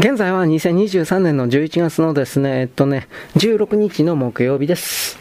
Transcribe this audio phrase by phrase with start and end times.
[0.00, 5.19] 現在は2023年の11月のですね、えっとね、16日の木曜日です。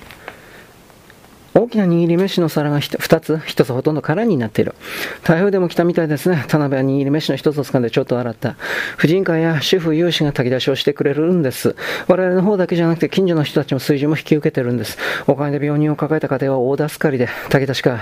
[1.60, 4.76] 大きな握り飯の皿が2つ、1つほとんど空になっている。
[5.24, 6.46] 台風でも来たみたいですね。
[6.48, 8.56] 田辺は握り飯の1つを掴んでちょっと洗った。
[8.96, 11.76] 婦人会や主婦有志が炊き出しをしてくれるんです。
[12.08, 14.98] 我々の方だけじゃなくて近所の人たちも水準も引き受けてるんです。
[15.28, 18.00] お金で病人を抱えた家庭は大助かりで、炊き出しか。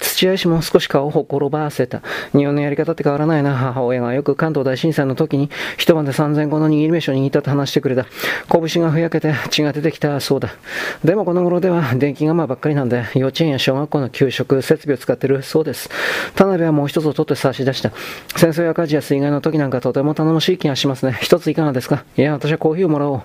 [0.00, 2.02] 土屋医師も少し顔をほころばせた。
[2.32, 3.54] 日本のやり方って変わらないな。
[3.54, 8.06] 母親がよく関東大震災の時に一晩で3000個の握り飯を握ったと話してくれた。
[8.50, 10.50] 拳がふやけて血が出てきたそうだ。
[11.04, 15.90] でもこの頃では電気釜ばっかりなんで、幼稚園や小学校の給食、設備を使ってるそうです。
[16.34, 17.92] 田辺はもう一つを取って差し出した。
[18.36, 21.18] 戦争や火事や水害の時なんかとても頼もしい気がしますね。
[21.20, 22.04] 一ついかがですか？
[22.16, 23.22] いや、私はコーヒーをもらおう。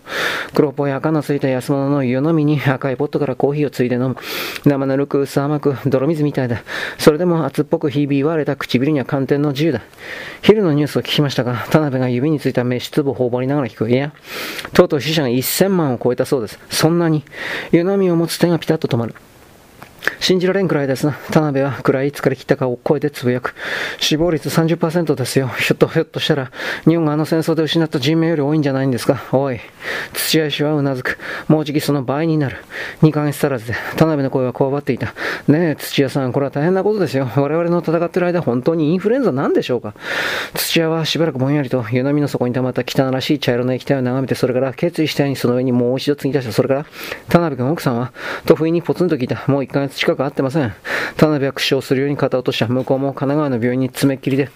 [0.53, 4.17] 黒っぽい赤のついた安物の湯飲みに赤いポットからコーヒーをついで飲む。
[4.65, 6.63] 生ぬるく薄甘く泥水みたいだ。
[6.97, 9.81] それでも熱っぽくひび割れた唇には寒天の自由だ。
[10.41, 13.89] 昼のニュースを聞きましたが、田辺が指についた飯粒を頬張りながら聞く。
[13.89, 14.11] いや、
[14.73, 16.59] とうとう死者が1000万を超えたそうです。
[16.69, 17.23] そんなに。
[17.71, 19.15] 湯飲みを持つ手がピタッと止まる。
[20.19, 21.13] 信じられんくらいですな。
[21.31, 23.55] 田辺は暗い疲れ切った顔を声でつぶやく。
[23.99, 25.47] 死亡率30%ですよ。
[25.47, 26.51] ひょっとひょっとしたら、
[26.85, 29.23] 日本があの戦争で失った人命より多いんじゃないんですか。
[29.31, 29.59] おい。
[30.13, 31.17] 土屋氏はうなずく。
[31.47, 32.57] もうじきその倍になる。
[33.01, 35.13] 2ヶ月足らずで、田辺の声はこわばっていた。
[35.47, 37.29] ねえ、土屋さん、これは大変なことですよ。
[37.35, 39.93] 我々の戦ってる間、本当にインフルエンザなんでしょうか。
[40.53, 46.51] 土屋はしばらくぼんやりと、湯飲みの底に溜まった汚らしい茶色の液体を眺めて、それから決意したようにその上にもう一度継ぎ出した。
[46.51, 46.85] それから、
[47.29, 48.11] 田辺君奥さんは、
[48.45, 49.43] と不意にポツンと聞いた。
[49.47, 50.73] もう1ヶ月近く会ってません。
[51.17, 52.67] 田辺は苦笑するように肩落とした。
[52.67, 54.49] 向こうも神奈川の病院に爪切りで、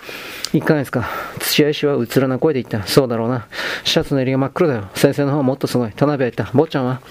[0.54, 1.08] 1ヶ月か。
[1.40, 2.88] 土屋医師はうつらな声で言った。
[2.88, 3.48] そうだろうな。
[3.84, 4.90] シャツの襟が真っ黒だよ。
[4.96, 5.92] 先生の方はもっとすごい。
[5.92, 6.52] 田辺は言った。
[6.54, 7.02] 坊ちゃんは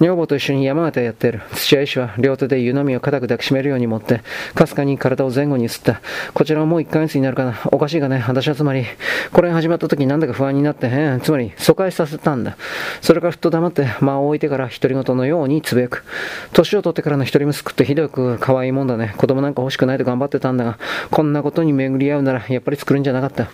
[0.00, 1.42] 女房と一緒に山形やっている。
[1.54, 4.22] 土屋医師は両手で湯飲みを固く抱きしめるように持って、
[4.54, 6.00] かすかに体を前後に揺すった。
[6.34, 7.60] こちらはもう1ヶ月になるかな。
[7.66, 8.24] おかしいがね。
[8.26, 8.84] 私はつまり、
[9.32, 11.20] これが始まった時なんだか不安になって、へん。
[11.20, 12.56] つまり、疎開させたんだ。
[13.00, 16.04] それからふっと黙って間を置いてから独り言のようにつぶやく。
[16.52, 19.14] 年を取ってからの一人息子ってひどく可愛いもんだね。
[19.16, 20.78] 子供なんか欲しくないと頑張ってたんだが、
[21.10, 23.50] こんなことに巡り合うならやっぱり作るんじゃなかった。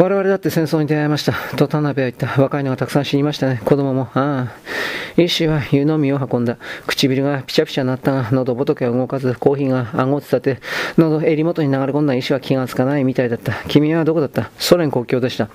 [0.00, 1.34] 我々だって戦争に出会いました。
[1.58, 2.40] と田辺は言った。
[2.40, 3.60] 若いのがたくさん死にましたね。
[3.66, 4.08] 子供も。
[4.14, 5.20] ああ。
[5.20, 6.56] 医師は湯飲みを運んだ。
[6.86, 10.58] 唇がピチャピチャなったが、喉仏は動かず、コーヒーが顎を伝って、
[10.96, 13.52] 喉、襟元に流れ込んだ医師は気がつかないみたいだった。
[13.68, 14.50] 君はどこだった？
[14.58, 15.50] ソ連国境でした。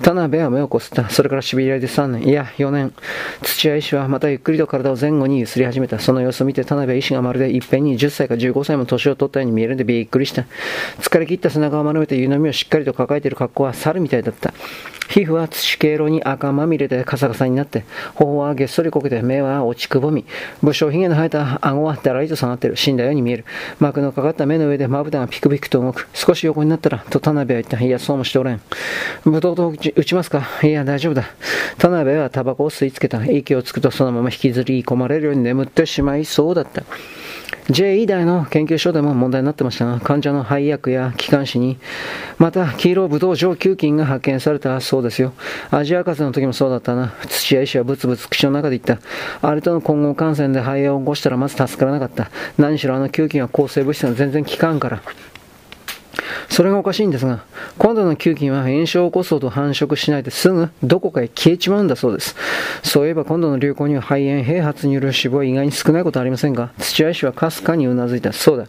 [0.00, 1.10] 田辺は目をこすった。
[1.10, 2.92] それからしびれで3年、いや、4年。
[3.42, 5.98] 土屋医師はまたゆっくりと体を前後に揺すり始めた。
[5.98, 10.44] その様子を見て田辺医師がまるでいっぺんに10歳か15歳も年を取ったように見えるんでびっくりした。
[11.00, 14.52] 疲れ切った背中を丸めて湯飲みをしっかりと抱えている格好は猿みたいだった。
[15.08, 17.84] 皮膚は土系色に赤まみれでカサカサになって、
[18.14, 20.26] 頬はげっそりこけて目は落ちくぼみ、
[20.62, 22.76] 武将髭の生えた顎はだらりと下がっている。
[22.76, 23.46] 死んだように見える。
[23.80, 26.08] 膜のかかった目の上でまぶたがピクピクと動く。
[26.12, 27.82] 少し横になったら、と田辺は言った。
[27.82, 28.60] いや、そうもしておれん。
[29.24, 30.46] 武闘と打ちますか？
[30.62, 31.24] いや、大丈夫だ。
[31.78, 33.24] 田辺はタバコを吸い付けた。
[33.24, 36.82] 息をつくとそのまま引きずり込まれるように眠ってしまいそうだった。
[37.70, 41.76] JE 大の研究所でも問題になってましたが、患者の肺薬や気管支に、
[42.38, 45.34] また黄色ブドウ上球菌が発見されたそうですよ。
[45.70, 47.12] アジア風邪の時もそうだったな。
[47.28, 49.06] 土屋医師はブツブツ口の中で言った。
[49.46, 52.30] あれとの混合感染で肺炎を起こしたらまず助からなかった。
[52.56, 55.02] 何しろあの球菌は抗生物質が全然効かんから。
[56.58, 57.44] それがおかしいんですが、
[57.78, 62.34] 今度の球菌は炎症を起こすほど繁殖しないですぐどこかへ消えちまうんだそうです。
[62.82, 68.32] そういえば今度の流行には肺炎、併発による死亡は意外に少ないことありませんが、土屋医師はかすかにうなずいた。
[68.32, 68.66] そうだ。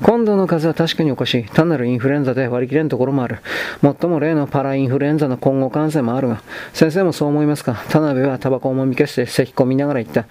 [0.00, 1.44] 今度の風邪は確かにおかしい。
[1.44, 3.38] 単なるインフルエンザで割り切れんところもある。
[3.82, 6.40] もっとも例のパラインフルエンザの混合感染もあるが、
[6.72, 7.74] 先生もそう思いますか？
[7.88, 10.26] 田辺はタバコをもみ消して咳込みながら言った。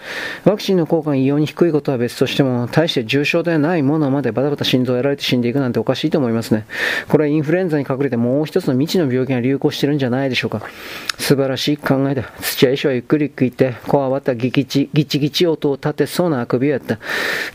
[0.49, 6.65] ワクチンの効果が異様に低いことは別としても、大して重症ではないものまでバタバタ心臓をやられて死んでいくなんておかしいと思いますね。
[7.07, 10.61] これはインフルエンザに隠れてもう一つの未知の病気が流行してるんじゃないでしょうか。
[11.17, 12.23] 素晴らしい考えだ。
[12.41, 16.99] 土屋医師はゆっくりゆっくり言って、こわわったギチギチギチ音を立てそうなあくびをやった。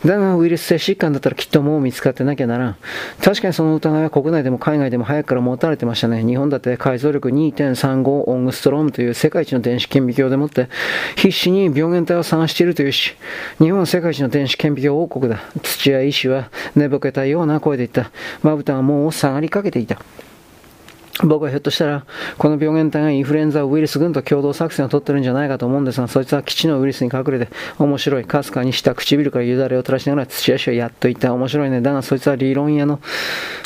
[0.05, 2.75] だがウイルス性疾患だったらきっともう見つかってなきゃならん。
[3.23, 6.23] 確かにその疑いは国内でも海外でも早くから持たれてましたね。
[6.23, 10.69] 日本だって解像力2.35オングストロームという世界一の電子顕微鏡でもって
[11.15, 13.15] 必死に病原体を探しているというし、
[13.59, 15.39] 日本は世界一の電子顕微鏡王国だ。
[15.61, 18.11] 土屋医師は寝ぼけたような声で言った。
[18.43, 20.01] まぶたはもう下がりかけていた。
[21.23, 22.05] 僕はひょっとしたら、
[22.37, 31.33] この病原体がインフルエンザウイルス群と共同作戦を取ってるんじゃないかと思うんですが、そいつは基地のウイルスに隠れて、面白い、かすかにした唇からよだれを垂らしながら土屋氏はやっと言った。
[31.33, 31.81] 面白いね。
[31.81, 32.99] だがそいつは理論屋の。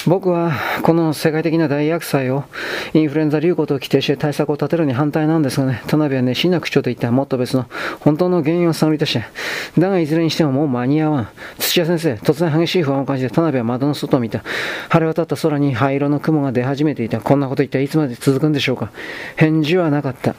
[0.07, 0.51] 僕は、
[0.81, 2.45] この世界的な大薬剤を、
[2.93, 7.11] インフルエンザ流行と規定して対策を立てるに反対なんですがね、田辺は熱心な口調で言った。
[7.11, 7.67] もっと別の、
[7.99, 9.23] 本当の原因を探り出して。
[9.77, 11.27] だがいずれにしてももう間に合わん。
[11.59, 14.43] 土屋先生、突然激しい不安を感じて田辺は窓の外を見た。
[14.89, 17.19] 晴れ渡った空に灰色の雲が出始めていた。
[17.43, 18.91] んなこと一体いつまで続くんでしょうか
[19.35, 20.35] 返事はなかった。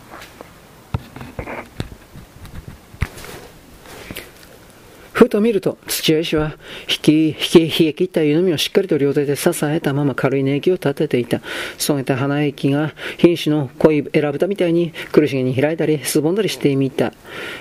[5.15, 6.57] ふと見ると、土屋医師は、
[6.89, 11.41] 引き、引き、冷え切った湯飲みをしっかりと両手で支えたまま軽い寝息を立てていた。
[11.79, 17.13] そげた鼻息が、瀕死の恋選ぶたみたいに苦しげに開いたり、すぼんだりしてみた。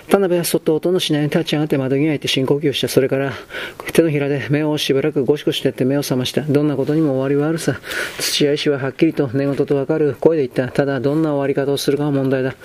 [0.09, 2.88] 田辺はそっと音のしないように立ち上がって窓際へ行って深呼吸した。
[2.88, 3.33] それから、
[3.94, 6.41] 手のひらで目をしばらくゴシゴシとやって目を覚ました。
[6.41, 7.79] どんなことにも終わりはあるさ。
[8.19, 10.73] 土屋医師ははっきりと寝言とわかる声で言った。
[10.73, 12.55] ただ、どんな終わり方をするかは問題だ。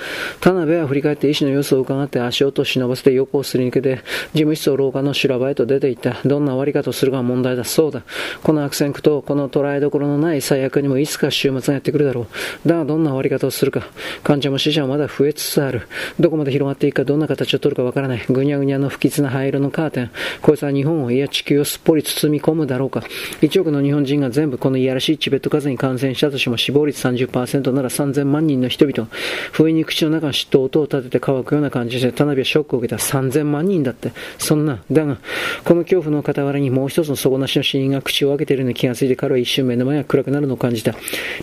[0.40, 3.96] 田辺は振り返って医師の様子を伺って足音を忍ばせて横をすり抜けて、
[4.32, 6.16] 事務室を廊下の修羅場へと出ていった。
[6.24, 7.64] どんな終わり方をするかは問題だ。
[7.64, 8.02] そうだ。
[8.42, 12.22] この悪戦苦闘、この捉えどころのない最悪にもいつか週末がやってくるだろ
[12.64, 12.68] う。
[12.68, 13.86] だがどんな終わり方をするか。
[14.24, 15.82] 患者も死者もまだ増えつつある。
[16.18, 18.24] どこまで広がっていくか、どんな形を取るかわからない。
[18.28, 20.10] ぐにゃぐにゃの不吉な灰色のカーテン。
[20.40, 23.00] こいつは日本を、いや地球をすっぽり包み込むだろうか。
[23.42, 29.08] 1億の日本人が全部このいやらしいチベット風邪に感染したとしても死亡率30%なら3000万人の人々。
[29.52, 33.00] 不意に口の中の嫉妬音を立てて乾くような感じで、田辺はショックを受けた。
[33.00, 34.12] 3000万人だって。
[34.38, 34.67] そんな。
[34.90, 35.18] だが、
[35.64, 40.92] この恐怖の傍らにもう一つの底なしの死因が口を開けているのに気がついて彼は一瞬目の前が暗くなるのを感じた。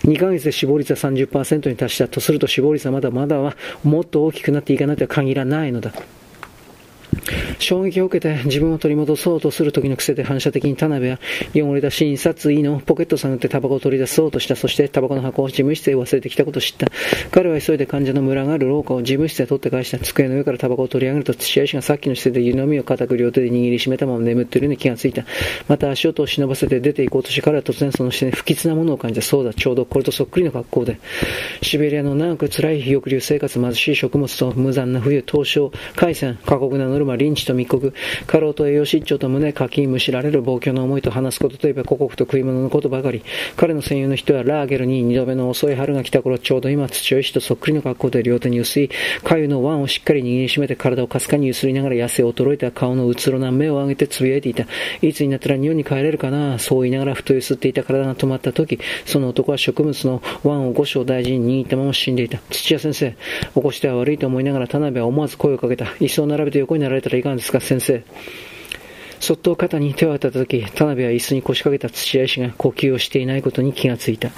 [0.04, 5.92] 2ヶ月で死亡率は30%に達したとすると死亡率はまだまだはもっと大きくなっていかないとは限らないのだ。
[7.58, 11.18] 衝撃を受けて自分を取り戻そうとする時の癖で反射的に田辺は
[11.54, 14.56] 汚れた診察医のポケットを探ってタバコを取り出そうとした。
[14.56, 16.86] そしてタバコの箱を事務室へ忘れてきたことを知った。
[17.30, 19.98] 彼は急いで患者の群がある廊下を事務室へ取って返した。
[19.98, 25.24] 机の上からタバコを取り上げると土屋医師がさっきの姿勢で湯飲みを固く両手で握りしめたまま眠っているように気がついた。
[25.68, 29.26] また足音を忍ばせて出て行こうとして彼は突然その視線に不吉なものを感じた。
[29.26, 30.98] そうだ、ちょうどこれとそっくりの格好で。
[31.62, 37.94] シベリアの長く辛い抑留生活、貧しい食物と無残な冬、凍傷、海鮮、過酷なノルマ、リンチと密告、
[38.26, 43.22] 過労と栄養失調と胸かきむしられる望郷の思いと話すことといえば故国と食い物のことばかり。
[43.56, 48.90] 彼の戦友の人はラーゲルに二度目の遅い春が来た頃、ちょうど今土吉とそっくりの格好で両手に薄い、
[49.22, 54.66] 粥の腕をしっかり握りしめて体をかすかに揺すりながら痩せ衰えた顔のうつろな目を上げてつぶやいていた。
[55.02, 62.38] いつになったら日本に帰れるかなそう言いながらふと揺すっていた体が止まった時、その男は植物の腕を五章大事に握ったまま死んでいた。
[62.50, 63.16] 土屋先生、起
[63.54, 65.86] こしては悪いと思いながら田辺は思わず声をかけた。
[66.00, 68.02] 椅子を並べて横になられたらいかですか、先生。
[69.20, 74.30] そっと肩に手を当てた時、田辺は椅子に腰掛けた土屋医師が呼吸をしていないことに気がついた。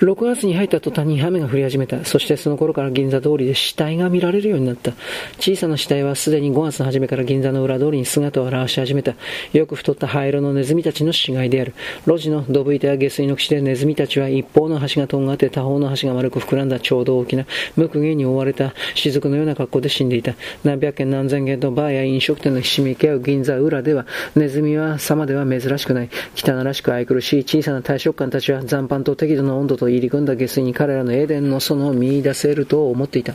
[0.00, 2.04] 6月に入った途端に雨が降り始めた。
[2.04, 4.92] そしてその頃から銀座通りで死体が見られるようになった。
[5.40, 9.14] 小さな死体はすでに5月の初めから銀座の裏通りに姿を現し始めた。
[9.52, 11.74] よく太った灰色のネズミたちの死骸である。
[12.06, 17.44] 路地のドブ板や下水の口でネズミたちは一方の端がとんがって他方の端が丸く膨らんだちょうど大きな
[17.76, 20.34] 無垢原に覆われた雫のような格好で死んでいた。
[20.62, 24.06] 何百件何千件とバーや飲食店のひしめき合う銀座裏では
[24.36, 26.10] ネズミは様では珍しくない。
[26.36, 33.34] 汚らしく愛くるしい小さな大食感たちは残飯と適度な温度と入り組んだ下水に彼らのエデンの園を見出せると思っていた。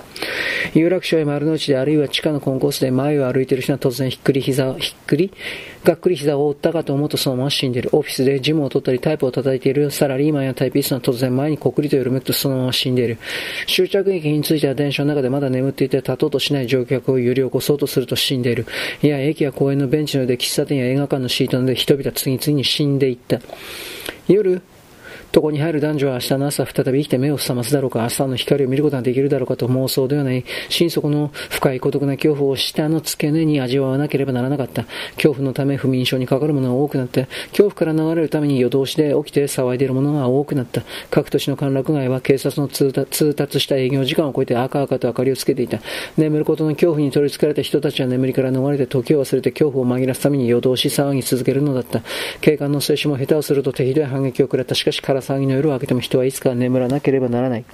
[0.74, 5.32] 有楽町や丸の内であるいは地下のコンコースで前を歩いている人は突然ひっくり膝を、ひっくり
[5.84, 7.90] がっくり膝を折ったかと思うとそのまま死んでいる。
[7.92, 13.18] オフィスでジムを取ったりタイプを叩いているサラリーマンやタイピストは突然前にこくりとよろめくとそのまま死んでいる。
[13.68, 18.66] 終着駅については電車の中でまだ眠っていて立とうとしない乗客を揺り起こそうとすると死んでいる。
[19.02, 23.40] いや、駅や公園のベンチの上で喫茶店や映画館のシートので人々は次々に死んでいった。
[24.28, 24.62] 夜、
[25.36, 34.86] 床に入る男女は明日の朝再び生きて目を覚ますだろうか、朝の光を見ることができるだろうかと妄想ではない、心底の深い孤独な恐怖を下の付け根に味わわなければならなかった。
[35.16, 40.84] 恐怖のため不眠症にかかる者が多くなって、恐怖から逃れるために夜通しで起きて騒いでいる者が多くなった。
[41.10, 45.80] 各都市の歓楽街は警察の通達した営業時間を超えて赤々と明かりをつけていた。
[46.16, 52.04] 眠ることの恐怖に取り憑かれた人たちは眠りから逃れて時を忘れて恐怖を紛らすために夜通し騒ぎ続けるのだった。
[52.40, 54.76] 警官の静止も下手をすると手ひどい反撃を食らった。
[54.76, 57.66] しかし騒ぎの夜を明けても人はいつか眠らなければならない。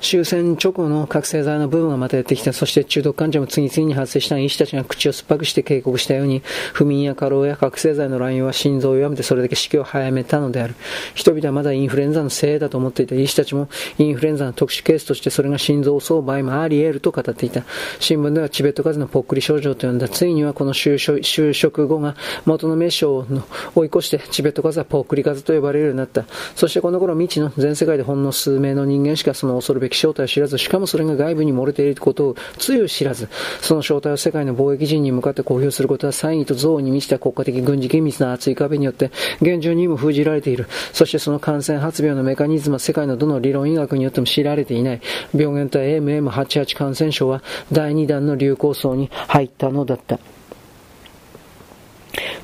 [0.00, 2.52] 終戦直後の覚醒剤の部分がまたやってきた。
[2.52, 10.74] そして中毒患者も次々に発生した医師たちが口を酸っぱくして警告したように、不眠や過労や覚醒剤の乱用は心臓を弱めてそれだけ死去を早めたのである。
[11.14, 17.64] 人々はまだインフルエンザのせいだと思っていた医師たちも、インフルエンザの特殊ケースとしてそれが心臓を襲う場合もあり得ると語っていた。
[18.00, 20.08] 新聞ではチベット風邪のぽっくり症状と呼んだ。
[20.08, 23.26] ついにはこの就職後が元の名称を
[23.74, 26.24] 追い越してチベット風邪はぽっくり風邪と呼ばれるようになった。
[26.54, 33.28] そしてこの頃未知の全世界でほんの数名の人間しかその恐るべき正体を知らず、しかもそれが外部に漏れていることをつゆ知らず、
[33.60, 40.66] その正体を世界の貿易人に向かって公表することは賛意と憎悪に満ちた国家的軍事厳密な厚い壁によって現状にも封じられている。
[40.92, 45.00] そしてその感染発病のメカニズムは世界のどの理論医学によっても知られていない。
[45.34, 47.42] 病原体 MM88 感染症は
[47.72, 50.18] 第2弾の流行層に入ったのだった。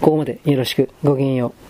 [0.01, 0.89] ここまでよろしく。
[1.03, 1.65] ごきげんよう。